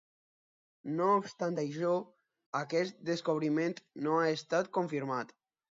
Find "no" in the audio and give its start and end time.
1.01-1.09, 4.09-4.21